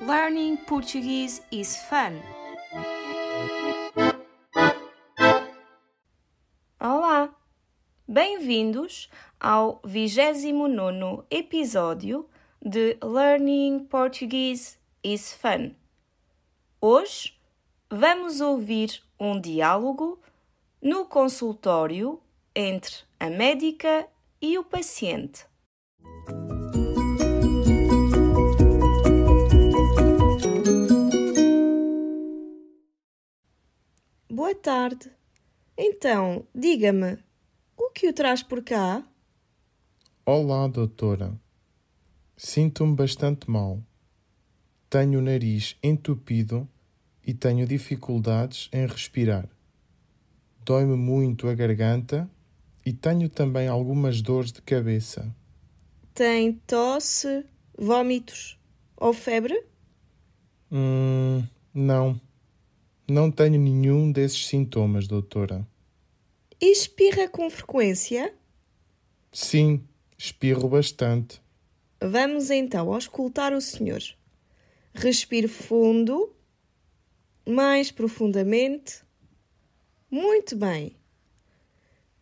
[0.00, 2.20] Learning Portuguese is fun.
[6.78, 7.34] Olá!
[8.06, 9.08] Bem-vindos
[9.40, 12.28] ao 29 episódio
[12.60, 15.74] de Learning Portuguese is Fun.
[16.78, 17.32] Hoje
[17.90, 20.20] vamos ouvir um diálogo
[20.82, 22.20] no consultório
[22.54, 24.06] entre a médica
[24.42, 25.46] e o paciente.
[34.36, 35.10] Boa tarde.
[35.78, 37.16] Então, diga-me,
[37.74, 39.02] o que o traz por cá?
[40.26, 41.32] Olá, doutora.
[42.36, 43.82] Sinto-me bastante mal.
[44.90, 46.68] Tenho o nariz entupido
[47.26, 49.48] e tenho dificuldades em respirar.
[50.66, 52.30] Dói-me muito a garganta
[52.84, 55.34] e tenho também algumas dores de cabeça.
[56.12, 57.42] Tem tosse,
[57.74, 58.60] vômitos
[58.98, 59.64] ou febre?
[60.70, 62.20] Hum, não.
[63.08, 65.66] Não tenho nenhum desses sintomas, doutora.
[66.60, 68.34] Espirra com frequência?
[69.30, 69.86] Sim,
[70.18, 71.40] espirro bastante.
[72.00, 74.00] Vamos então auscultar o senhor.
[74.92, 76.34] Respire fundo,
[77.46, 79.02] mais profundamente.
[80.10, 80.96] Muito bem.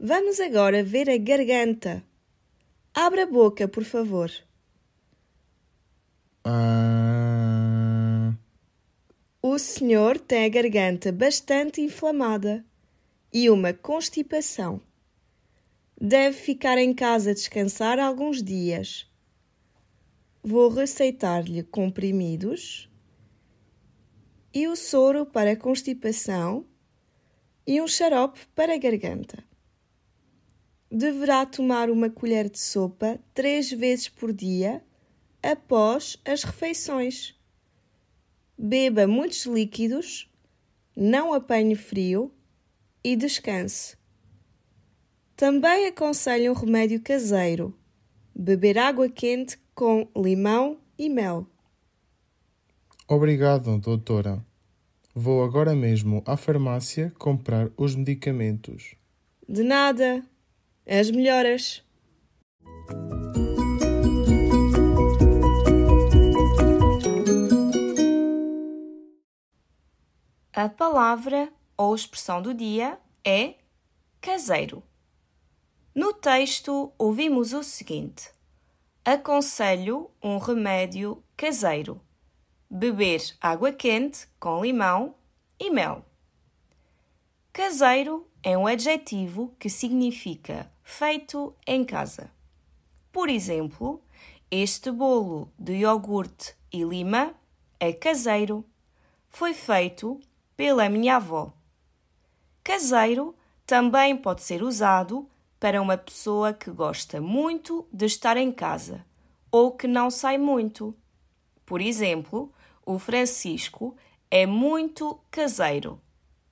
[0.00, 2.02] Vamos agora ver a garganta.
[2.92, 4.30] Abra a boca, por favor.
[6.44, 7.51] Ah,
[9.52, 12.64] O senhor tem a garganta bastante inflamada
[13.30, 14.80] e uma constipação.
[16.00, 19.06] Deve ficar em casa descansar alguns dias.
[20.42, 22.88] Vou receitar-lhe comprimidos
[24.54, 26.64] e o soro para constipação
[27.66, 29.44] e um xarope para a garganta.
[30.90, 34.82] Deverá tomar uma colher de sopa três vezes por dia
[35.42, 37.41] após as refeições.
[38.56, 40.30] Beba muitos líquidos,
[40.96, 42.32] não apanhe frio
[43.02, 43.96] e descanse.
[45.36, 47.74] Também aconselho um remédio caseiro:
[48.34, 51.46] beber água quente com limão e mel.
[53.08, 54.44] obrigado, doutora.
[55.14, 58.94] Vou agora mesmo à farmácia comprar os medicamentos.
[59.48, 60.24] De nada,
[60.86, 61.82] as melhoras.
[70.54, 73.54] A palavra ou expressão do dia é
[74.20, 74.82] caseiro.
[75.94, 78.30] No texto, ouvimos o seguinte:
[79.02, 81.98] Aconselho um remédio caseiro.
[82.68, 85.14] Beber água quente com limão
[85.58, 86.04] e mel.
[87.50, 92.30] Caseiro é um adjetivo que significa feito em casa.
[93.10, 94.02] Por exemplo,
[94.50, 97.34] este bolo de iogurte e lima
[97.80, 98.62] é caseiro.
[99.30, 100.20] Foi feito
[100.62, 101.52] pela minha avó.
[102.62, 103.34] Caseiro
[103.66, 105.28] também pode ser usado
[105.58, 109.04] para uma pessoa que gosta muito de estar em casa
[109.50, 110.94] ou que não sai muito.
[111.66, 112.54] Por exemplo,
[112.86, 113.96] o Francisco
[114.30, 116.00] é muito caseiro.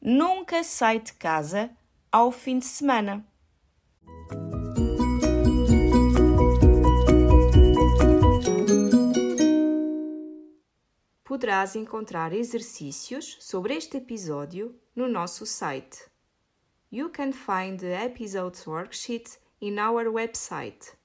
[0.00, 1.68] Nunca sai de casa
[2.12, 3.26] ao fim de semana.
[11.46, 15.96] Poderás encontrar exercícios sobre este episódio no nosso site.
[16.90, 20.95] You can find the episode's worksheet in our website